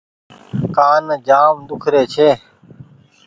[0.75, 2.29] ڪآن جآم ۮوکري ڇي۔